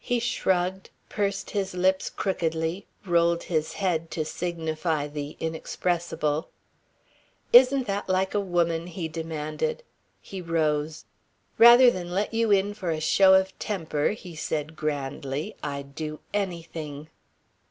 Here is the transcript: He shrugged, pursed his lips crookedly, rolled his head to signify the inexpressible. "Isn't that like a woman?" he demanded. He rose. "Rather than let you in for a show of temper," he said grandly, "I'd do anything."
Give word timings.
He 0.00 0.20
shrugged, 0.20 0.88
pursed 1.10 1.50
his 1.50 1.74
lips 1.74 2.08
crookedly, 2.08 2.86
rolled 3.04 3.42
his 3.42 3.74
head 3.74 4.10
to 4.12 4.24
signify 4.24 5.06
the 5.06 5.36
inexpressible. 5.38 6.48
"Isn't 7.52 7.86
that 7.86 8.08
like 8.08 8.32
a 8.32 8.40
woman?" 8.40 8.86
he 8.86 9.06
demanded. 9.06 9.82
He 10.22 10.40
rose. 10.40 11.04
"Rather 11.58 11.90
than 11.90 12.10
let 12.10 12.32
you 12.32 12.50
in 12.50 12.72
for 12.72 12.88
a 12.90 13.02
show 13.02 13.34
of 13.34 13.52
temper," 13.58 14.12
he 14.12 14.34
said 14.34 14.76
grandly, 14.76 15.56
"I'd 15.62 15.94
do 15.94 16.20
anything." 16.32 17.10